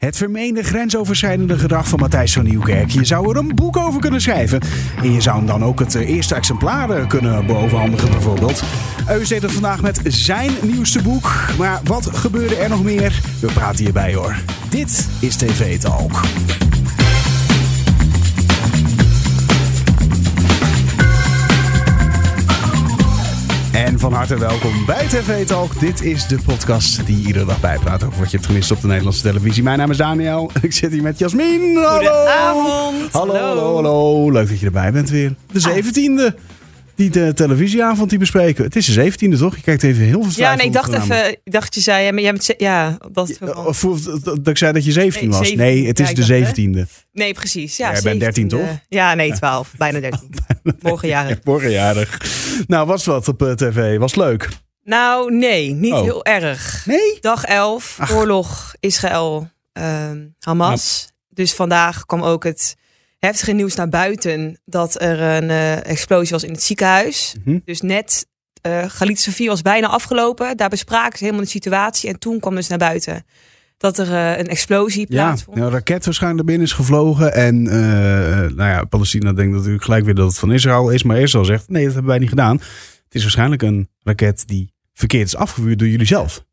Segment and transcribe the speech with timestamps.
[0.00, 2.90] Het vermeende grensoverschrijdende gedrag van Matthijs van Nieuwkerk.
[2.90, 4.60] Je zou er een boek over kunnen schrijven.
[5.02, 8.62] En je zou hem dan ook het eh, eerste exemplaar eh, kunnen overhandigen bijvoorbeeld.
[9.08, 11.32] Eus deed het vandaag met zijn nieuwste boek.
[11.58, 13.20] Maar wat gebeurde er nog meer?
[13.40, 14.36] We praten hierbij hoor.
[14.68, 16.20] Dit is TV Talk.
[23.72, 25.80] En van harte welkom bij TV Talk.
[25.80, 28.86] Dit is de podcast die iedere dag bijpraat over wat je hebt gemist op de
[28.86, 29.62] Nederlandse televisie.
[29.62, 31.76] Mijn naam is Daniel en ik zit hier met Jasmin.
[31.76, 31.90] Hallo.
[31.96, 33.12] Goedenavond.
[33.12, 33.74] Hallo, Hallo.
[33.74, 34.30] hallo.
[34.32, 35.34] Leuk dat je erbij bent weer.
[35.52, 36.34] De zeventiende.
[37.00, 38.64] Die de televisieavond die bespreken.
[38.64, 39.56] Het is de zeventiende toch?
[39.56, 42.12] Je kijkt even heel veel Ja, nee, ik dacht even, ik dacht je zei, ja,
[42.12, 45.46] maar jij bent, ja, dat Of, of dat ik zei dat je 17 Nee, was.
[45.48, 45.66] 17.
[45.66, 46.36] Nee, het is Ja, de dacht, hè?
[46.36, 46.86] zeventiende.
[47.12, 47.76] Nee, precies.
[47.76, 48.48] Ja, Jij bent 13 17e.
[48.48, 48.78] toch?
[48.88, 49.72] Ja, nee, 12.
[49.78, 50.30] Bijna 13.
[50.80, 51.38] Morgen jarig.
[51.44, 52.20] Morgenjarig.
[52.66, 53.98] Nou, was wat op eh, tv?
[53.98, 54.48] Was leuk.
[54.84, 56.02] Nou, nee, niet Oh.
[56.02, 56.82] heel erg.
[56.86, 57.18] Nee?
[57.20, 58.12] Dag 11, Ach.
[58.12, 61.08] oorlog Israël, ehm, Hamas.
[61.28, 62.76] Dus vandaag kwam ook het
[63.20, 67.36] heftige nieuws naar buiten dat er een eh, explosie was in het ziekenhuis.
[67.44, 67.58] Mhm.
[67.64, 68.26] Dus net,
[68.60, 70.56] eh Galit Sofie was bijna afgelopen.
[70.56, 72.08] Daar bespraken ze helemaal de situatie.
[72.08, 73.24] En toen kwam dus naar buiten
[73.76, 75.56] dat er eh, een explosie Ja, plaatsvond.
[75.56, 77.34] een raket waarschijnlijk naar binnen is gevlogen.
[77.34, 81.02] En nou ja, Palestina denkt natuurlijk gelijk weer dat het van Israël is.
[81.02, 82.56] Maar Israël zegt, nee, dat hebben wij niet gedaan.
[83.04, 86.44] Het is waarschijnlijk een raket die verkeerd is afgevuurd door jullie zelf.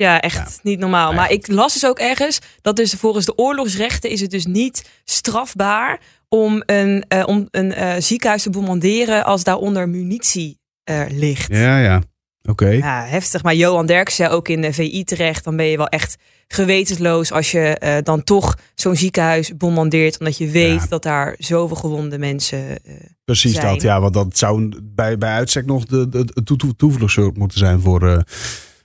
[0.00, 0.48] Ja, echt Ja.
[0.62, 1.12] niet normaal.
[1.12, 4.88] Maar ik las dus ook ergens dat dus volgens de oorlogsrechten is het dus niet
[5.04, 11.52] strafbaar om een, eh, om een eh, ziekenhuis te bombarderen als daaronder munitie eh, ligt.
[11.52, 11.58] Ja.
[11.58, 12.02] Ja, ja.
[12.42, 12.66] Oké.
[13.08, 13.42] heftig.
[13.42, 16.16] Maar Johan Derks zei ook in de VI terecht, dan ben je wel echt
[16.48, 20.86] gewetensloos als je dan toch zo'n ziekenhuis bombardeert, omdat je weet Ja.
[20.88, 22.78] dat daar zoveel gewonde mensen.
[23.24, 23.66] Precies zijn.
[23.66, 23.82] dat.
[23.82, 28.24] Ja, want dat zou bij, bij uitstek nog de, de, de moeten zijn voor,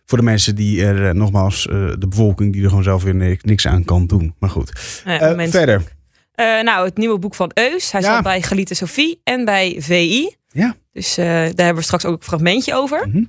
[0.06, 3.16] voor de mensen die er, eh, nogmaals, eh, de bevolking die er gewoon zelf weer
[3.16, 4.36] ni- niks aan kan doen.
[4.40, 5.02] Maar goed.
[5.06, 5.52] eh, Eh, mensen.
[5.60, 5.84] verder.
[6.32, 7.92] Eh, nou, het nieuwe boek van Eus.
[7.92, 8.14] Hij Ja.
[8.14, 10.36] zat bij Galite Sophie en bij VI.
[10.48, 10.76] Ja.
[10.92, 13.08] Dus eh, daar hebben we straks ook een fragmentje over.
[13.08, 13.24] Mhm.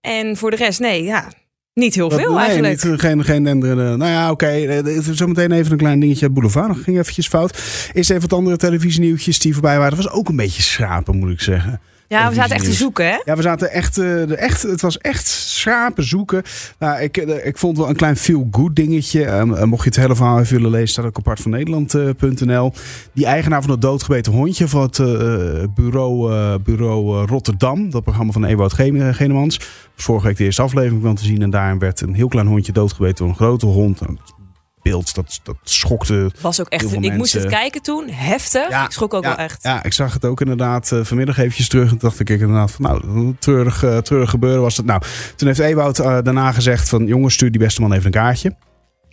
[0.00, 1.28] En voor de rest, nee, ja,
[1.74, 2.84] niet heel veel nee, eigenlijk.
[2.84, 3.42] Niet, geen, geen.
[3.42, 4.46] Nou ja, oké.
[4.46, 6.30] eh, Zometeen even een klein dingetje.
[6.30, 7.50] Boulevard ging eventjes fout.
[7.92, 9.96] Eerst even wat andere televisienieuwtjes die voorbij waren.
[9.96, 11.80] Dat was ook een beetje schrapen, moet ik zeggen.
[12.18, 13.18] Ja, we zaten echt te zoeken, hè?
[13.24, 16.42] Ja, we zaten echt, eh, de echt het was echt schrapen zoeken.
[16.78, 19.24] Nou, ik, eh, ik vond wel een klein feel-good dingetje.
[19.24, 22.72] Ehm, eh, mocht je het hele verhaal even willen lezen, staat ook op hartvanNederland.nl.
[23.12, 24.96] Die eigenaar van het doodgebeten hondje van het
[25.74, 27.90] bureau, bureau Rotterdam.
[27.90, 29.60] Dat programma van Ewout Gene- Genemans.
[29.96, 31.42] Vorige week de eerste aflevering van te zien.
[31.42, 34.00] En daarin werd een heel klein hondje doodgebeten door een grote hond.
[34.90, 38.68] Beeld, dat, dat schokte Was ook echt, ik moest het kijken toen, heftig.
[38.68, 39.62] Ja, ik schrok ook ja, wel echt.
[39.62, 41.90] Ja, ik zag het ook inderdaad eh, vanmiddag eventjes terug.
[41.90, 44.86] En dacht ik inderdaad van nou, treurig, eh, treurig gebeuren was het.
[44.86, 45.02] Nou,
[45.36, 48.54] toen heeft Ewout eh, daarna gezegd van jongens, stuur die beste man even een kaartje.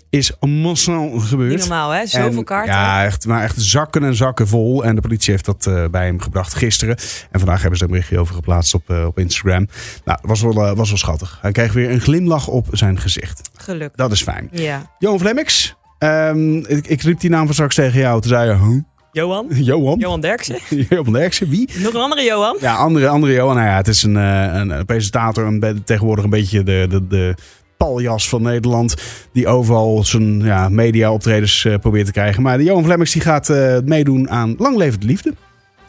[0.09, 1.49] Is massaal gebeurd.
[1.49, 2.05] Niet normaal, hè?
[2.05, 2.73] Zoveel En, kaarten.
[2.73, 4.83] Ja, echt, maar echt zakken en zakken vol.
[4.83, 6.97] En de politie heeft dat eh, bij hem gebracht gisteren.
[7.31, 9.67] En vandaag hebben ze een berichtje over geplaatst op, eh, op Instagram.
[10.05, 11.37] Nou, was wel, eh, was wel schattig.
[11.41, 13.41] Hij kreeg weer een glimlach op zijn gezicht.
[13.55, 13.97] Gelukkig.
[13.97, 14.49] Dat is fijn.
[14.51, 14.91] Ja.
[14.99, 15.75] Johan Flemmix.
[15.97, 18.21] ehm, ik, ik riep die naam van straks tegen jou.
[18.21, 18.81] Toen zei je, huh?
[19.11, 19.45] Johan?
[19.71, 19.99] Johan?
[19.99, 20.57] Johan Derksen?
[20.89, 21.69] Johan Derksen, wie?
[21.77, 22.57] Nog een andere Johan?
[22.59, 23.55] Ja, andere, andere Johan.
[23.55, 25.45] Nou ja, het is een, een, een presentator.
[25.45, 27.35] Een, tegenwoordig een beetje de, de, de
[27.77, 28.95] paljas van Nederland.
[29.31, 32.43] Die overal zijn ja, media optredens eh, probeert te krijgen.
[32.43, 35.33] Maar de Johan Flemmix die gaat eh, meedoen aan Lang Leven de Liefde.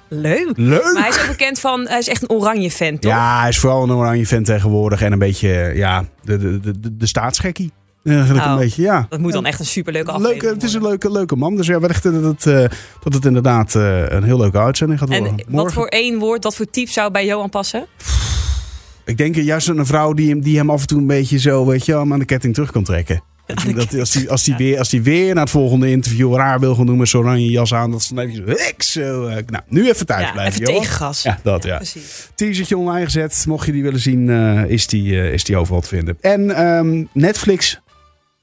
[0.08, 0.50] Leuk.
[0.54, 0.92] Leuk!
[0.92, 3.12] Maar hij is ook bekend van, hij is echt een oranje fan, toch?
[3.12, 5.02] Ja, hij is vooral een oranje fan tegenwoordig.
[5.02, 7.72] En een beetje, eh, ja, de, de, de, de, staatsgekkie.
[8.04, 9.06] Eigenlijk Oh, een beetje, ja.
[9.08, 11.56] Dat moet dan echt een superleuke aflevering Leuke, het is een leuke, leuke man.
[11.56, 14.98] Dus ja, we dachten dat het, eh, dat het inderdaad eh, een heel leuke uitzending
[14.98, 15.28] gaat worden.
[15.28, 17.86] En wat voor één woord, wat voor type zou bij Johan passen?
[19.08, 21.38] Ik denk juist aan een vrouw die hem, die hem af en toe een beetje
[21.38, 23.22] zo, weet je, aan de ketting terug kan trekken.
[23.74, 26.74] Dat als die, als, die weer, als die weer naar het volgende interview raar wil
[26.74, 29.88] gaan doen met zo'n oranje jas aan, dat ze dan even zo, eh, Nou, nu
[29.88, 31.22] even thuis Ja, blijven, even tegengas.
[31.22, 31.76] Ja, dat ja.
[31.76, 32.30] Precies.
[32.34, 33.44] Teasertje online gezet.
[33.48, 36.18] Mocht je die willen zien, eh, is, die, eh, is die overal te vinden.
[36.20, 37.80] En ehm, Netflix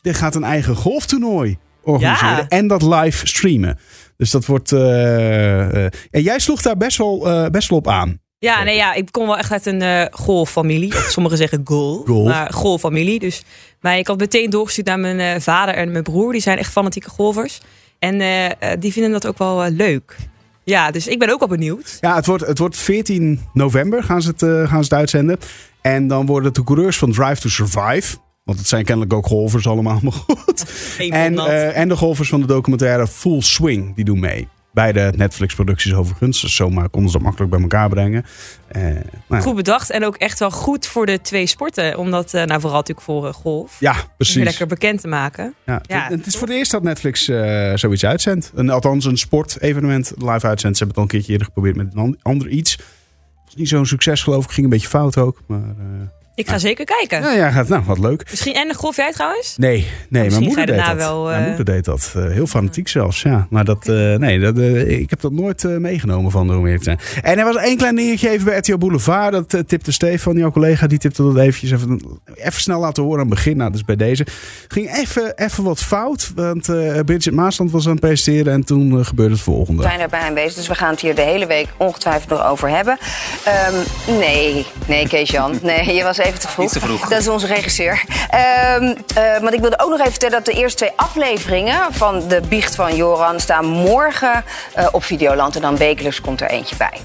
[0.01, 2.35] dit gaat een eigen golftoernooi organiseren.
[2.35, 2.47] Ja.
[2.47, 3.79] En dat live streamen.
[4.17, 4.71] Dus dat wordt...
[4.71, 8.19] en jij sloeg daar best wel, best wel op aan.
[8.45, 10.93] Ja, nee, ja, ik kom wel echt uit een eh golffamilie.
[11.07, 12.27] Sommigen zeggen goal, Golf.
[12.27, 13.19] maar golffamilie.
[13.19, 13.43] Dus
[13.79, 16.31] maar ik had meteen doorgestuurd naar mijn eh, vader en mijn broer.
[16.31, 17.61] Die zijn echt fanatieke golfers.
[17.99, 20.15] En eh, die vinden dat ook wel leuk.
[20.63, 21.97] Ja, dus ik ben ook wel benieuwd.
[22.01, 25.37] Ja, het wordt, het wordt 14 november gaan ze, het, gaan ze het uitzenden.
[25.81, 28.17] En dan worden de coureurs van Drive to Survive...
[28.43, 30.65] Want het zijn kennelijk ook golfers allemaal, maar goed.
[30.97, 31.39] En,
[31.73, 34.47] en de golfers van de documentaire Full Swing, die doen mee.
[34.75, 36.41] Beide Netflix-producties overigens.
[36.41, 38.25] Dus zomaar konden ze dat makkelijk bij elkaar brengen.
[38.75, 38.95] Uh, nou
[39.29, 39.39] ja.
[39.39, 41.97] Goed bedacht en ook echt wel goed voor de twee sporten.
[41.97, 43.79] Omdat, uh, nou vooral natuurlijk voor uh, golf.
[43.79, 44.43] Ja, precies.
[44.43, 45.53] Lekker bekend te maken.
[45.65, 47.25] Ja, ja het, is voor het eerst dat Netflix
[47.75, 48.51] zoiets uitzendt.
[48.55, 50.77] Een, althans een sportevenement live uitzendt.
[50.77, 52.79] Ze hebben het al een keertje eerder geprobeerd met een ander iets.
[53.45, 54.51] Was niet zo'n succes geloof ik.
[54.51, 55.41] Ging een beetje fout ook.
[55.47, 55.75] Maar...
[56.35, 57.21] Ik ga zeker kijken.
[57.21, 58.27] Ja, ja, nou, wat leuk.
[58.29, 59.57] Misschien en golf jij trouwens?
[59.57, 60.95] Nee, nee mijn moeder deed dat.
[60.95, 61.37] Wel, uh...
[61.37, 62.13] Mijn moeder deed dat.
[62.17, 63.47] Uh, heel fanatiek zelfs, ja.
[63.49, 66.99] Maar dat, uh, nee, dat, ik heb dat nooit meegenomen van de zijn.
[67.21, 69.31] En er was één klein dingetje even bij RTL Boulevard.
[69.31, 73.25] Dat tipte Stefan, jouw collega, die tipte dat eventjes even, even snel laten horen aan
[73.25, 73.57] het begin.
[73.57, 74.25] Nou, dus bij deze.
[74.67, 76.65] Ging even, even wat fout, want
[77.05, 79.81] Bridget Maasland was aan het presenteren en toen gebeurde het volgende.
[79.81, 82.69] We zijn erbij aanwezig, dus we gaan het hier de hele week ongetwijfeld nog over
[82.69, 82.97] hebben.
[84.07, 86.71] Um, nee, nee Kees-Jan, nee, je was even te vroeg.
[86.71, 87.09] te vroeg.
[87.09, 88.03] Dat is onze regisseur.
[88.79, 88.95] Um, uh,
[89.41, 92.75] maar ik wilde ook nog even vertellen dat de eerste twee afleveringen van de biecht
[92.75, 94.43] van Joran staan morgen
[94.77, 95.55] uh, op Videoland.
[95.55, 96.99] En dan wekelijks komt er eentje bij.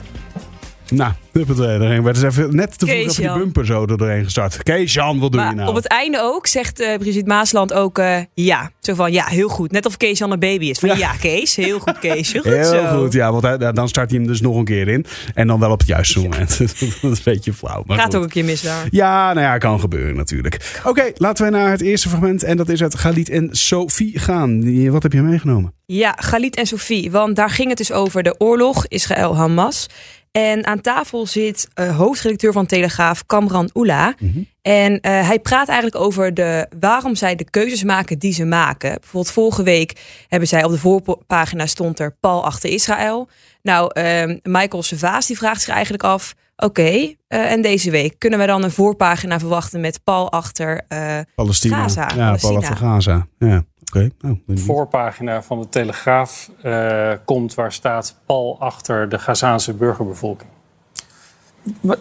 [0.90, 4.62] Nou, er werd eens even net te vroeg die bumper zo er doorheen gestart.
[4.62, 5.68] Kees Jan, wat doe maar je nou?
[5.68, 8.70] Op het einde ook zegt uh, Brigitte Maasland ook uh, ja.
[8.80, 9.70] Zo van ja, heel goed.
[9.70, 10.78] Net of Kees Jan een baby is.
[10.78, 12.32] Van ja, ja Kees, heel goed Kees.
[12.32, 13.00] Heel goed, heel zo.
[13.00, 13.32] goed ja.
[13.32, 15.06] Want hij, dan start hij hem dus nog een keer in.
[15.34, 16.58] En dan wel op het juiste moment.
[16.58, 17.82] dat is een beetje flauw.
[17.86, 18.16] Maar Gaat goed.
[18.16, 18.86] ook een keer mis daar.
[18.90, 20.78] Ja, nou ja, kan gebeuren natuurlijk.
[20.78, 22.42] Oké, okay, laten we naar het eerste fragment.
[22.42, 24.90] En dat is uit Galit en Sophie gaan.
[24.90, 25.74] Wat heb je meegenomen?
[25.86, 27.10] Ja, Galit en Sophie.
[27.10, 29.86] Want daar ging het dus over de oorlog Israël-Hamas.
[30.32, 34.14] En aan tafel zit uh, hoofdredacteur van Telegraaf, Kamran Oela.
[34.18, 34.46] Mm -hmm.
[34.62, 38.90] En uh, hij praat eigenlijk over de, waarom zij de keuzes maken die ze maken.
[39.00, 43.28] Bijvoorbeeld vorige week hebben zij op de voorpagina stond er Paul achter Israël.
[43.62, 46.34] Nou, uh, Michael Servaas die vraagt zich eigenlijk af...
[46.56, 50.86] Oké, okay, uh, en deze week kunnen we dan een voorpagina verwachten met Paul achter
[51.34, 51.76] Palestina.
[51.76, 52.00] Gaza.
[52.00, 52.38] Ja, Palestina.
[52.38, 53.26] Paul achter Gaza.
[53.38, 53.64] Ja.
[53.94, 54.10] Okay.
[54.24, 60.50] Oh, de voorpagina van de Telegraaf uh, komt waar staat Paul achter de Gazaanse burgerbevolking.
[61.80, 61.96] Maar,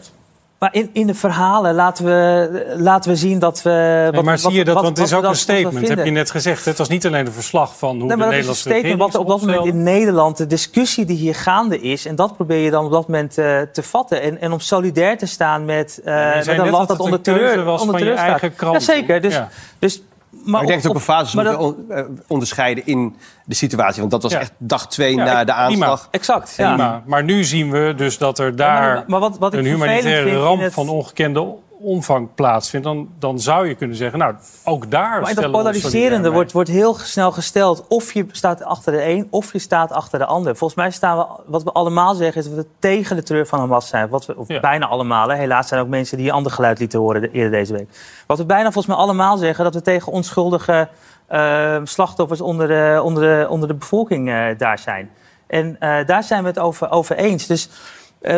[0.60, 3.70] maar in, in de verhalen laten we, laten we zien dat we.
[3.70, 4.74] Nee, wat, maar zie je dat?
[4.74, 6.66] wat, want het is ook een statement, heb je net gezegd.
[6.66, 8.90] Het was niet alleen een verslag van hoe nee, de maar Nederlandse dat is een
[8.90, 12.06] statement wat op dat moment in Nederland de discussie die hier gaande is.
[12.06, 14.22] En dat probeer je dan op dat moment uh, te vatten.
[14.22, 17.64] En, en om solidair te staan met, uh, ja, met een land dat onder terreur,
[17.64, 18.86] was onder terreur van je eigen krant.
[18.86, 19.22] Jazeker.
[19.22, 19.50] Dus, ja.
[19.80, 20.02] dus
[20.50, 23.16] maar, maar ik denk dat ook een fase moeten on, uh, onderscheiden in
[23.46, 24.00] de situatie.
[24.00, 24.40] Want dat was ja.
[24.40, 26.00] echt dag twee ja, na de aanslag.
[26.00, 26.12] Prima.
[26.12, 26.54] Exact.
[26.58, 26.74] Ja.
[26.74, 27.04] Prima.
[27.06, 30.62] Maar nu zien we dus dat er daar maar, maar wat, wat een humanitaire ramp
[30.62, 30.74] het...
[30.74, 32.86] van ongekende omvang plaatsvindt.
[32.86, 36.94] Dan, dan zou je kunnen zeggen, nou, ook daar Maar dat polariserende wordt, wordt heel
[36.94, 37.86] snel gesteld...
[37.88, 40.56] of je staat achter de een of je staat achter de ander.
[40.56, 42.42] Volgens mij staan we, wat we allemaal zeggen...
[42.42, 44.10] is dat we tegen de terreur van Hamas zijn.
[44.10, 44.60] Wat we, of ja.
[44.60, 45.30] bijna allemaal.
[45.30, 45.36] Hè.
[45.36, 47.90] Helaas zijn ook mensen die een ander geluid lieten horen de, eerder deze week.
[48.28, 49.64] Wat we bijna volgens mij allemaal zeggen...
[49.64, 50.90] dat we tegen onschuldige
[51.32, 55.10] uh, slachtoffers onder de, onder de, onder de bevolking uh, daar zijn.
[55.48, 57.48] En uh, daar zijn we het over, over eens.
[57.48, 57.70] Dus,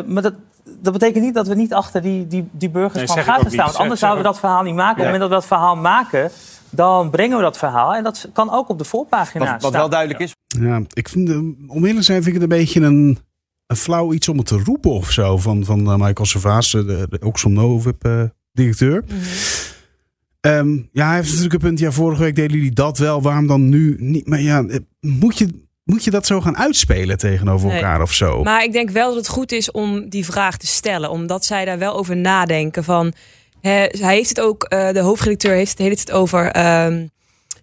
[0.05, 0.33] maar dat,
[0.81, 3.65] dat betekent niet dat we niet achter die, die, die burgers nee, van Gaza staan.
[3.65, 4.91] Want anders zouden we dat verhaal niet maken.
[4.91, 6.31] Op het moment dat we dat verhaal maken,
[6.69, 7.95] dan brengen we dat verhaal.
[7.95, 9.81] En dat kan ook op de voorpagina wat, wat staan.
[9.81, 10.35] wel duidelijk is.
[10.59, 11.29] Ja, ik vind,
[11.67, 13.19] om eerlijk te zijn, vind ik het een beetje een,
[13.67, 15.37] een flauw iets om het te roepen of zo.
[15.37, 19.03] Van, van uh, Michael Servaas, de, de Oxfam Novib uh, directeur.
[19.07, 19.17] Mm
[20.41, 20.51] -hmm.
[20.51, 21.79] um, ja, hij heeft natuurlijk een punt.
[21.79, 23.21] Ja, vorige week deden jullie dat wel.
[23.21, 24.27] Waarom dan nu niet?
[24.27, 24.65] Maar ja,
[24.99, 27.75] moet je moet je dat zo gaan uitspelen tegenover nee.
[27.75, 28.43] elkaar of zo?
[28.43, 31.09] Maar ik denk wel dat het goed is om die vraag te stellen.
[31.09, 32.83] Omdat zij daar wel over nadenken.
[32.83, 33.13] Van,
[33.61, 36.45] hij heeft het ook, uh, de hoofdredacteur heeft het, heeft het over
[36.85, 37.09] um,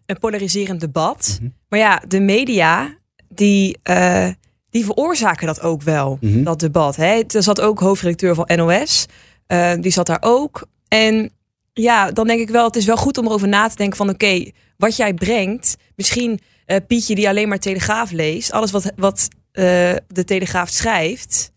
[0.06, 1.28] een polariserend debat.
[1.30, 1.54] Mm -hmm.
[1.68, 2.96] Maar ja, de media,
[3.28, 4.28] die, uh,
[4.70, 6.44] die veroorzaken dat ook wel, mm -hmm.
[6.44, 6.96] dat debat.
[6.96, 7.22] Hè.
[7.28, 9.06] Er zat ook hoofdredacteur van NOS.
[9.48, 10.66] Uh, die zat daar ook.
[10.88, 11.30] En
[11.72, 14.08] ja, dan denk ik wel, het is wel goed om erover na te denken van...
[14.08, 16.40] oké, okay, wat jij brengt, misschien...
[16.70, 18.52] Uh, Pietje die alleen maar Telegraaf leest.
[18.52, 19.64] Alles wat, wat uh,
[20.08, 21.52] de Telegraaf schrijft,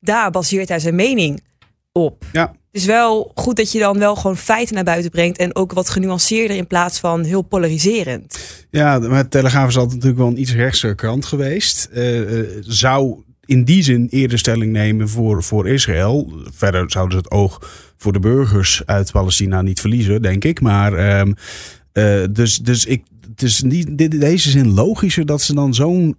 [0.00, 1.40] daar baseert hij zijn mening
[1.92, 2.24] op.
[2.32, 2.54] Ja.
[2.72, 5.38] Het is wel goed dat je dan wel gewoon feiten naar buiten brengt.
[5.38, 8.38] En ook wat genuanceerder in plaats van heel polariserend.
[8.70, 11.88] Ja, maar de Telegraaf is altijd natuurlijk wel een iets rechtser krant geweest.
[11.94, 16.32] Uh, zou in die zin eerder stelling nemen voor, voor Israël.
[16.52, 20.60] Verder zouden ze het oog voor de burgers uit Palestina niet verliezen, denk ik.
[20.60, 21.34] Maar um,
[22.32, 26.16] dus, dus ik, het is niet deze zin logischer dat ze dan zo'n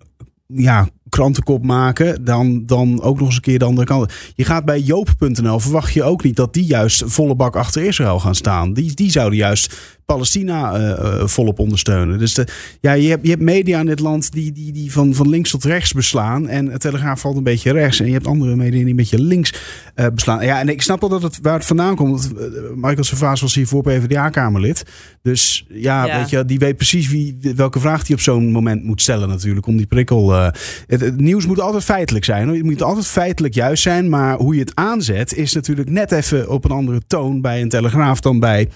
[0.47, 2.25] ja, krantenkop maken.
[2.25, 4.13] Dan, dan ook nog eens een keer de andere kant.
[4.35, 8.19] Je gaat bij joop.nl verwacht je ook niet dat die juist volle bak achter Israël
[8.19, 8.73] gaan staan.
[8.73, 12.19] Die, die zouden juist Palestina uh, uh, volop ondersteunen.
[12.19, 12.47] Dus de,
[12.81, 15.51] ja, je, hebt, je hebt media in dit land die, die, die van, van links
[15.51, 16.47] tot rechts beslaan.
[16.47, 17.99] En het Telegraaf valt een beetje rechts.
[17.99, 19.53] En je hebt andere media die een beetje links
[19.95, 20.45] uh, beslaan.
[20.45, 22.29] Ja, en ik snap wel dat het, waar het vandaan komt.
[22.75, 24.83] Michael Servaas was hiervoor PvdA-kamerlid.
[25.21, 28.83] Dus ja, ja, Weet je, die weet precies wie, welke vraag hij op zo'n moment
[28.83, 29.65] moet stellen natuurlijk.
[29.65, 30.31] Om die prikkel...
[30.87, 32.47] Het, het nieuws moet altijd feitelijk zijn.
[32.49, 34.09] Het moet altijd feitelijk juist zijn.
[34.09, 37.69] Maar hoe je het aanzet is natuurlijk net even op een andere toon bij een
[37.69, 38.69] Telegraaf dan bij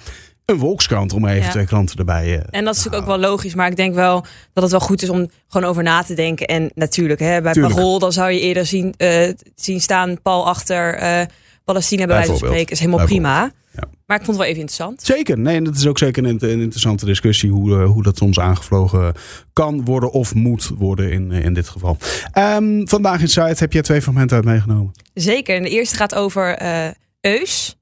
[0.45, 1.13] een Volkskrant.
[1.13, 1.49] Om even Ja.
[1.49, 4.25] twee kranten erbij uh, En dat is natuurlijk ook wel logisch, maar ik denk wel
[4.53, 6.47] dat het wel goed is om gewoon over na te denken.
[6.47, 7.75] En natuurlijk, hè, bij Tuurlijk.
[7.75, 11.25] Parool, dan zou je eerder zien, eh, zien staan Paul achter eh,
[11.63, 12.71] Palestina bij wijze van spreken.
[12.71, 13.51] Is helemaal prima.
[13.73, 13.89] Ja.
[14.05, 15.01] Maar ik vond het wel even interessant.
[15.03, 15.39] Zeker.
[15.39, 18.39] Nee, en dat is ook zeker een, een interessante discussie hoe, eh, hoe dat soms
[18.39, 19.13] aangevlogen
[19.53, 21.97] kan worden of moet worden in, eh, in dit geval.
[22.31, 24.91] Ehm, vandaag in Site heb jij twee fragmenten uit meegenomen.
[25.13, 25.55] Zeker.
[25.55, 26.87] En de eerste gaat over eh
[27.21, 27.75] Eus.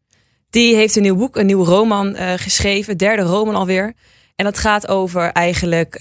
[0.49, 2.97] Die heeft een nieuw boek, een nieuw roman geschreven.
[2.97, 3.93] Derde roman alweer.
[4.35, 5.95] En dat gaat over eigenlijk,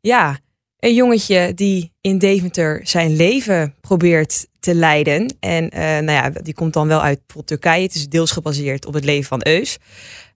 [0.00, 0.38] ja,
[0.84, 5.36] een jongetje die in Deventer zijn leven probeert te leiden.
[5.40, 7.82] En eh, nou ja, die komt dan wel uit bijvoorbeeld Turkije.
[7.82, 9.78] Het is deels gebaseerd op het leven van Eus.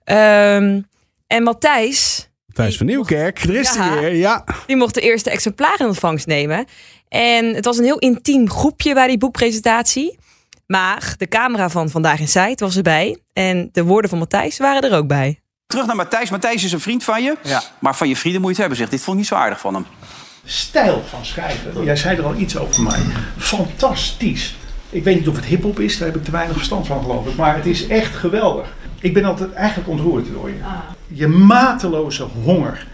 [0.04, 0.80] Ehm,
[1.26, 3.82] en Matthijs, Thijs van Nieuwkerk, er is Ja.
[3.88, 4.14] hij weer.
[4.14, 4.44] Ja.
[4.66, 6.64] die mocht de eerste exemplaar in ontvangst nemen.
[7.08, 10.18] En het was een heel intiem groepje bij die boekpresentatie.
[10.66, 13.18] Maar de camera van Vandaag in Sight was erbij.
[13.32, 15.40] En de woorden van Matthijs waren er ook bij.
[15.66, 16.30] Terug naar Matthijs.
[16.30, 17.36] Matthijs is een vriend van je.
[17.80, 18.90] Maar van je vrienden moet je het hebben, zegt.
[18.90, 19.86] Dit vond ik niet zo aardig van hem.
[20.50, 21.84] Stijl van schrijven.
[21.84, 23.00] Jij zei er al iets over mij.
[23.36, 24.56] Fantastisch.
[24.90, 27.26] Ik weet niet of het hip-hop is, daar heb ik te weinig verstand van, geloof
[27.26, 27.36] ik.
[27.36, 28.76] Maar het is echt geweldig.
[29.00, 30.54] Ik ben altijd eigenlijk ontroerd door je.
[31.06, 32.86] Je mateloze honger,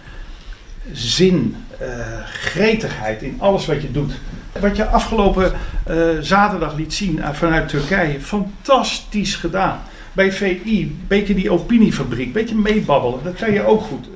[0.92, 1.88] zin, eh,
[2.24, 4.12] gretigheid in alles wat je doet.
[4.60, 5.52] Wat je afgelopen
[5.84, 9.80] eh, zaterdag liet zien eh, vanuit Turkije, fantastisch gedaan.
[10.12, 14.08] Bij VI, beetje die opiniefabriek, beetje meebabbelen, dat kan je ook goed.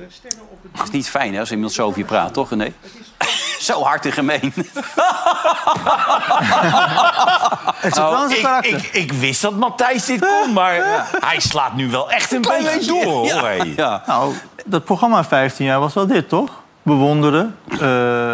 [0.71, 2.73] Het is niet fijn hè, als iemand zo over je praat, toch René?
[3.59, 4.53] zo hard en gemeen.
[7.75, 8.73] Het is een Franse ik, karakter.
[8.77, 12.63] ik, ik wist dat Matthijs dit kon, maar hij slaat nu wel echt een Klein
[12.63, 13.31] beetje door.
[13.31, 14.03] hoor, ja.
[14.05, 14.33] Nou,
[14.65, 16.61] dat programma 15 jaar was wel dit, toch?
[16.89, 17.79] Bewonderen, eh,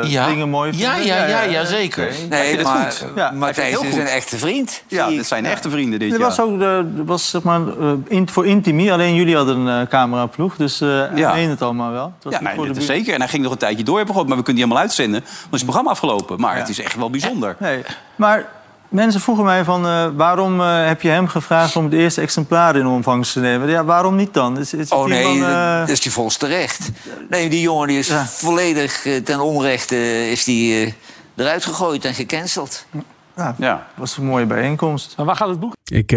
[0.03, 0.27] Ja.
[0.27, 1.07] dingen mooi Ja, vinden.
[1.15, 2.03] ja, ja, ja, zeker.
[2.03, 3.05] Hij vindt Nee, het maar, goed.
[3.15, 3.31] Ja.
[3.31, 4.83] maar Hij vindt het Thijs heel is een echte vriend.
[4.87, 6.19] Ja, dit zijn echte vrienden dit jaar.
[6.19, 8.91] was ook de, was, zeg maar, eh, in, voor Intimi.
[8.91, 11.09] Alleen jullie hadden een uh, cameraploeg, dus eh Ja.
[11.15, 11.33] ja.
[11.33, 12.05] meen het allemaal wel.
[12.15, 13.13] Het was Ja, niet nee, dat is zeker.
[13.13, 15.19] En hij ging nog een tijdje door, maar we kunnen die helemaal uitzenden.
[15.19, 16.39] Dan is het programma afgelopen.
[16.39, 17.55] Maar het is echt wel bijzonder.
[17.59, 17.83] Nee,
[18.15, 18.45] maar
[18.89, 19.85] mensen vroegen mij van...
[19.85, 23.69] eh, waarom eh, heb je hem gevraagd om het eerste exemplaar in ontvangst te nemen?
[23.69, 24.59] Ja, waarom niet dan?
[24.59, 26.89] Is, is het Oh nee, eh, dat is je volgens terecht.
[27.29, 28.25] Nee, die jongen die is Ja.
[28.25, 30.93] volledig ten onrechte eh, is die,
[31.35, 32.85] eruit gegooid en gecanceld.
[33.35, 33.87] ja, Ja.
[33.95, 35.13] was een mooie bijeenkomst.
[35.17, 35.73] Maar waar gaat het boek?
[35.83, 36.15] Ik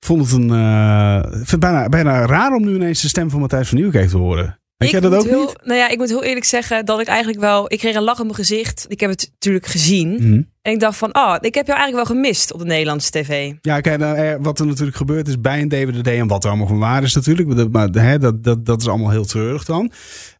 [0.00, 0.50] vond het een.
[0.50, 3.78] eh, ik vind het bijna, bijna raar om nu ineens de stem van Matthijs van
[3.78, 4.58] Nieuwkerk te horen.
[4.78, 5.56] Weet jij dat ook heel, niet?
[5.64, 7.72] Nou ja, ik moet heel eerlijk zeggen dat ik eigenlijk wel...
[7.72, 8.84] Ik kreeg een lach op mijn gezicht.
[8.88, 10.08] Ik heb het natuurlijk gezien.
[10.12, 10.42] Mhm.
[10.62, 13.52] En ik dacht van, oh, ik heb jou eigenlijk wel gemist op de Nederlandse tv.
[13.60, 16.50] Ja, kijk, nou, eh, wat er natuurlijk gebeurd is bij een DWDD en wat er
[16.50, 17.56] allemaal van waar is natuurlijk.
[17.56, 19.92] Dat- Maar hè, dat, dat, dat is allemaal heel treurig dan.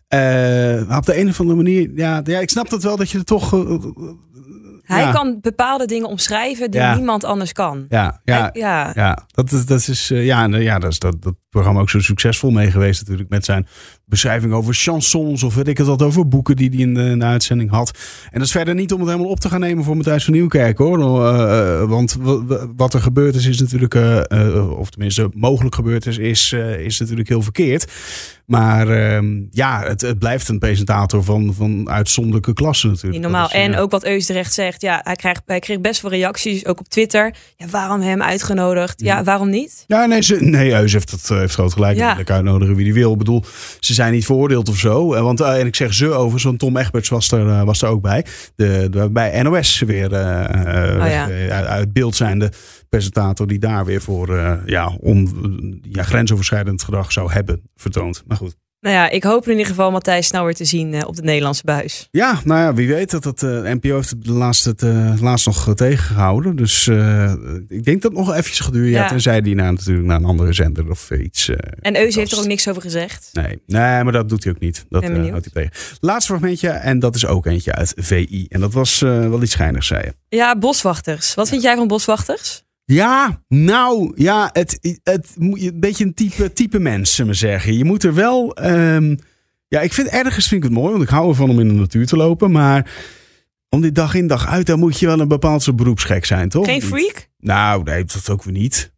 [0.09, 3.19] Eh, op de een of andere manier, ja, ja, ik snap dat wel dat je
[3.19, 3.53] er toch.
[3.55, 3.77] eh,
[4.83, 5.13] Hij Ja.
[5.13, 6.95] kan bepaalde dingen omschrijven die Ja.
[6.95, 7.87] niemand anders kan.
[7.89, 8.93] ja, ja, Hij- ja.
[8.95, 11.91] Ja, dat is, dat is, eh, ja, nou ja, dat is dat, dat programma ook
[11.91, 13.29] zo succesvol mee geweest natuurlijk.
[13.29, 13.67] Met zijn
[14.05, 17.19] beschrijving over chansons of weet ik het wat over boeken die hij in de, in
[17.19, 17.91] de uitzending had.
[18.25, 20.33] En dat is verder niet om het helemaal op te gaan nemen voor Matthijs van
[20.33, 20.99] Nieuwkerk hoor.
[20.99, 25.31] Eh, eh, want w- w- wat er gebeurd is, is natuurlijk, eh, eh, of tenminste
[25.35, 27.93] mogelijk gebeurd is, is, eh, is natuurlijk heel verkeerd.
[28.49, 33.23] Maar ehm, ja, het, het blijft een presentator van, van uitzonderlijke klasse natuurlijk.
[33.23, 33.43] Normaal.
[33.43, 33.79] Dat is, en ja.
[33.79, 34.83] ook wat Eus terecht zegt.
[34.83, 37.35] Ja, hij, krijgt, hij kreeg best wel reacties, ook op Twitter.
[37.57, 39.01] Ja, waarom hem uitgenodigd?
[39.01, 39.85] Ja, waarom niet?
[39.87, 41.97] Ja, nee, ze, nee Eus heeft, het, eh, heeft groot gelijk.
[41.97, 42.15] Ja.
[42.15, 43.13] Lekker uitnodigen wie die wil.
[43.13, 43.45] Ik bedoel,
[43.81, 45.15] ze zijn niet veroordeeld of zo.
[45.15, 47.83] Eh, Want, eh, en ik zeg ze over, zo'n Tom Egberts was er, eh, was
[47.83, 48.25] er ook bij.
[48.55, 51.29] De, de, bij NOS weer Oh, ja.
[51.29, 52.53] eh, uit, uit beeld zijnde
[52.89, 58.23] presentator die daar weer voor ja, on, ja, grensoverschrijdend gedrag zou hebben vertoond.
[58.27, 58.57] Maar goed.
[58.81, 61.23] Nou ja, ik hoop in ieder geval Matthijs snel weer te zien eh, op de
[61.23, 62.09] Nederlandse buis.
[62.11, 65.47] Ja, nou ja, wie weet dat het eh, NPO heeft het de laatste, het, laatst
[65.47, 66.57] nog eh, tegengehouden.
[66.57, 67.33] Dus eh,
[67.69, 68.89] ik denk dat het nog eventjes geduurd.
[68.91, 69.03] Ja.
[69.03, 69.09] Ja.
[69.09, 71.49] tenzij die naar, natuurlijk naar een andere zender of eh, iets.
[71.49, 73.29] eh, En Eus heeft er ook niks over gezegd.
[73.33, 74.85] Nee, nee, maar dat doet hij ook niet.
[74.89, 75.97] Dat eh, houdt hij tegen.
[76.01, 78.47] Laatste fragmentje, en dat is ook eentje uit VI.
[78.49, 80.37] En dat was eh, wel iets schijnigs, zei je.
[80.37, 81.35] Ja, boswachters.
[81.35, 82.67] Wat vind jij van boswachters?
[82.93, 87.37] Ja, nou, ja, het, het moet je een beetje een type, type mens, zullen we
[87.37, 87.77] zeggen.
[87.77, 88.55] Je moet er wel.
[88.55, 89.17] ehm,
[89.69, 91.75] ja, ik vind ergens vind ik het mooi, want ik hou ervan om in de
[91.75, 92.51] natuur te lopen.
[92.51, 92.93] Maar
[93.69, 96.49] om dit dag in dag uit, dan moet je wel een bepaald soort beroepsgek zijn,
[96.49, 96.65] toch?
[96.67, 97.29] Geen freak?
[97.39, 98.93] Nou, nee, dat ook weer niet.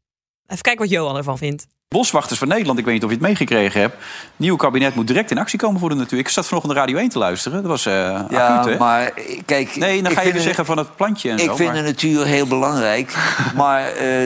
[0.47, 1.67] Even kijken wat Johan ervan vindt.
[1.95, 3.97] Boswachters van Nederland, ik weet niet of je het meegekregen hebt.
[4.37, 6.19] Nieuw kabinet moet direct in actie komen voor de natuur.
[6.19, 7.63] Ik zat vanochtend de Radio 1 te luisteren.
[7.63, 7.93] Dat was eh
[8.31, 8.79] Ja, acuut, hè?
[8.79, 9.13] maar
[9.47, 9.77] kijk...
[9.77, 11.57] Nee, dan ik ga je vind weer het- zeggen van het plantje en Ik zo.
[11.57, 13.15] vind maar- de natuur heel belangrijk.
[13.57, 14.23] maar eh,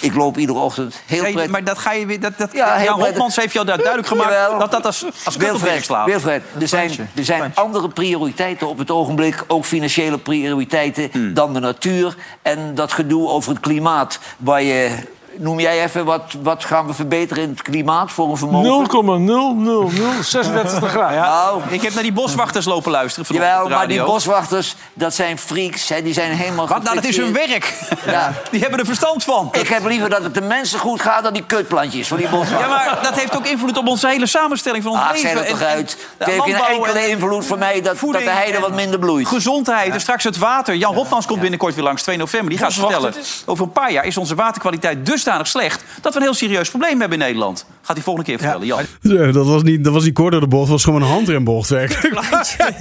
[0.00, 1.52] Ik loop iedere ochtend heel Nee, prettig.
[1.52, 2.20] maar dat ga je weer.
[2.20, 3.00] Dat, dat, Ja, Jan.
[3.00, 4.58] Hopmans heeft jou daar duidelijk gemaakt Jawel.
[4.58, 6.06] dat dat als, als Wilfred, slaat.
[6.06, 11.34] Wilfred, er zijn, er zijn andere prioriteiten op het ogenblik, ook financiële prioriteiten, Hmm.
[11.34, 14.18] dan de natuur en dat gedoe over het klimaat.
[14.36, 14.90] Waar je,
[15.36, 18.88] noem jij even, wat, wat gaan we verbeteren in het klimaat voor een vermogen?
[18.88, 21.20] 0,00036 graden.
[21.20, 23.26] Nou, Ik heb naar die boswachters lopen luisteren.
[23.26, 25.88] vanochtend Jawel, maar die boswachters, dat zijn freaks.
[25.88, 26.82] Hè, die zijn helemaal Wat?
[26.82, 27.74] Nou, dat is hun werk.
[28.06, 28.32] Ja.
[28.50, 29.48] Die hebben er verstand van.
[29.52, 32.60] Ik heb liever dat het de mensen goed gaat dan die kutplantjes van die boswachters.
[32.60, 35.44] Ja, maar dat heeft ook invloed op onze hele samenstelling van ons Ah, leven.
[35.44, 35.96] En- toch uit.
[36.00, 38.98] ja, Het heeft geen enkele en- invloed voor mij dat, dat de heide wat minder
[38.98, 39.26] bloeit.
[39.28, 40.74] Gezondheid en straks het water.
[40.74, 42.50] Jan Hopmans komt binnenkort weer langs, 2 november.
[42.50, 43.14] Die gaat vertellen.
[43.46, 45.84] Over een paar jaar is onze waterkwaliteit dusdanig slecht...
[46.00, 47.66] dat we een heel serieus probleem hebben in Nederland.
[47.82, 48.82] Gaat hij volgende keer vertellen, Jan.
[49.02, 51.08] Zo, Dat was niet, dat was niet kort door de bocht, dat was gewoon een
[51.08, 52.20] handrembocht werkelijk.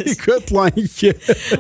[0.04, 1.16] Die kutplantje.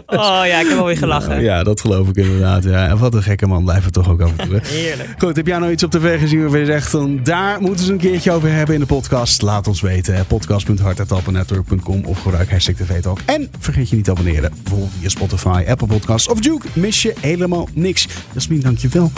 [0.05, 1.41] Oh ja, ik heb alweer gelachen.
[1.41, 2.63] Ja, dat geloof ik inderdaad.
[2.63, 2.87] Ja.
[2.87, 4.59] En wat een gekke man blijft het toch ook af en toe.
[4.61, 4.67] hè?
[4.67, 5.09] Heerlijk.
[5.17, 6.91] Goed, heb jij nou iets op tv gezien waarvan je zegt...
[6.91, 9.41] Dan, daar moeten ze een keertje over hebben in de podcast?
[9.41, 10.15] Laat ons weten.
[10.15, 10.23] hè.
[10.23, 13.19] Podcast.hartetappenetwork.com of gebruik hashtag TV-talk.
[13.25, 14.51] En vergeet je niet te abonneren.
[14.63, 16.67] Bijvoorbeeld via Spotify, Apple Podcasts of Juke.
[16.73, 18.07] Mis je helemaal niks.
[18.33, 19.11] Jasmin, dank je wel.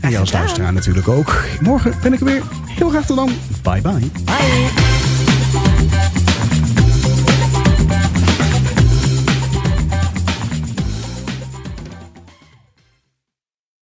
[0.00, 1.44] En jou als luisteraar natuurlijk ook.
[1.60, 2.42] Morgen ben ik er weer.
[2.66, 3.30] Heel graag tot dan.
[3.62, 4.10] Bye bye.
[4.24, 5.09] Bye.